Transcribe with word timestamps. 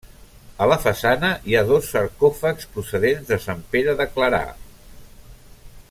A 0.65 0.67
la 0.69 0.77
façana 0.85 1.29
hi 1.51 1.55
ha 1.57 1.61
dos 1.67 1.89
sarcòfags 1.97 2.71
procedents 2.77 3.29
de 3.35 3.39
Sant 3.45 3.63
Pere 3.77 3.97
de 4.01 4.09
Clarà. 4.17 4.45